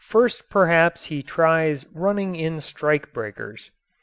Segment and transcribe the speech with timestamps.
[0.03, 3.69] First perhaps he tries running in strike breakers.